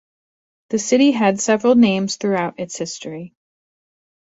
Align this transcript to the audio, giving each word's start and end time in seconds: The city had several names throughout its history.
The 0.69 0.79
city 0.79 1.11
had 1.11 1.39
several 1.39 1.75
names 1.75 2.15
throughout 2.15 2.57
its 2.59 2.75
history. 2.75 3.35